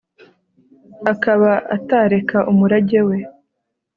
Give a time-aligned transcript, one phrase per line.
[1.11, 3.17] akaba atareka umurage we